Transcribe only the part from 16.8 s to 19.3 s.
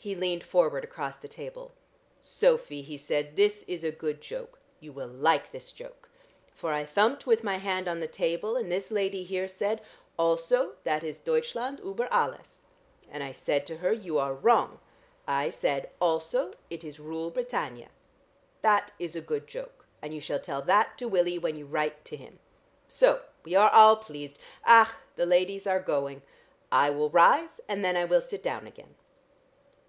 is "Rule Britannia."' That is a